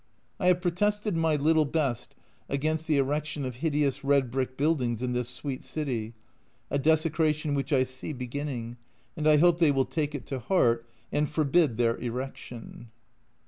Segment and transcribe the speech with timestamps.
[0.39, 2.15] I have protested my little best
[2.49, 6.15] against the erection of hideous red brick buildings in this sweet city,
[6.71, 8.77] a desecration which I see beginning,
[9.15, 12.89] and I hope they will take it to heart, and forbid their erection.